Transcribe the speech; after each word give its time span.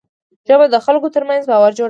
ژبه 0.47 0.65
د 0.69 0.75
خلکو 0.85 1.07
ترمنځ 1.15 1.43
باور 1.51 1.71
جوړوي 1.77 1.79